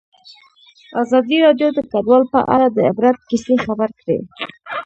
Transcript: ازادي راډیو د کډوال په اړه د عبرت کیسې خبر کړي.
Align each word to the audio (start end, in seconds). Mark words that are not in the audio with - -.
ازادي 1.01 1.37
راډیو 1.45 1.69
د 1.73 1.79
کډوال 1.91 2.23
په 2.33 2.39
اړه 2.53 2.67
د 2.75 2.77
عبرت 2.89 3.17
کیسې 3.29 3.55
خبر 3.65 3.89
کړي. 3.99 4.19